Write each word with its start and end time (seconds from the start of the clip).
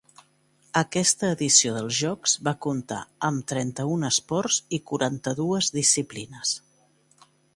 Aquesta 0.79 1.27
edició 1.35 1.73
dels 1.75 1.95
jocs 2.05 2.33
va 2.47 2.53
comptar 2.67 3.03
amb 3.29 3.45
trenta-un 3.53 4.09
esports 4.11 4.57
i 4.77 4.81
quaranta-dues 4.93 5.71
disciplines. 5.79 6.57